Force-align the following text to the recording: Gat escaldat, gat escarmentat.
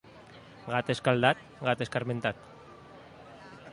Gat 0.69 0.87
escaldat, 0.93 1.43
gat 1.67 1.83
escarmentat. 1.87 2.41